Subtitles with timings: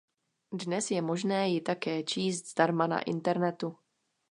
[0.51, 3.77] Dnes je možné ji také číst zdarma na Internetu.